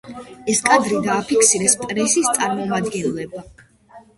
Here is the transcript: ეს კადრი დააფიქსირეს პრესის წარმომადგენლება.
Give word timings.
ეს 0.53 0.61
კადრი 0.69 1.01
დააფიქსირეს 1.07 1.77
პრესის 1.83 2.33
წარმომადგენლება. 2.39 3.45